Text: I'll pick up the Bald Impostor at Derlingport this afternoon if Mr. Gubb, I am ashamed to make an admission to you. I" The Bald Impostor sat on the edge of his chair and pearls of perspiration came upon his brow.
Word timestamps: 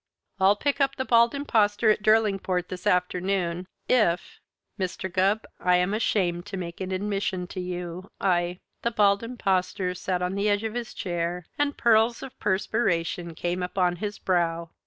I'll 0.39 0.55
pick 0.55 0.81
up 0.81 0.95
the 0.95 1.05
Bald 1.05 1.35
Impostor 1.35 1.91
at 1.91 2.01
Derlingport 2.01 2.69
this 2.69 2.87
afternoon 2.87 3.67
if 3.87 4.39
Mr. 4.79 5.13
Gubb, 5.13 5.45
I 5.59 5.75
am 5.75 5.93
ashamed 5.93 6.47
to 6.47 6.57
make 6.57 6.81
an 6.81 6.91
admission 6.91 7.45
to 7.49 7.59
you. 7.59 8.09
I" 8.19 8.61
The 8.81 8.89
Bald 8.89 9.21
Impostor 9.21 9.93
sat 9.93 10.23
on 10.23 10.33
the 10.33 10.49
edge 10.49 10.63
of 10.63 10.73
his 10.73 10.95
chair 10.95 11.45
and 11.59 11.77
pearls 11.77 12.23
of 12.23 12.39
perspiration 12.39 13.35
came 13.35 13.61
upon 13.61 13.97
his 13.97 14.17
brow. 14.17 14.71